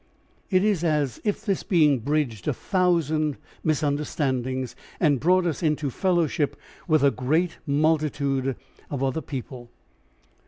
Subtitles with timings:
[0.49, 6.59] It is as if this being bridged a thousand misunderstandings and brought us into fellowship
[6.87, 8.55] with a great multitude
[8.89, 9.69] of other people.